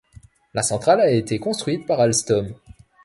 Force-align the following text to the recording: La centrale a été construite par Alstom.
La 0.55 0.63
centrale 0.63 0.99
a 1.01 1.11
été 1.11 1.37
construite 1.37 1.85
par 1.85 1.99
Alstom. 1.99 2.55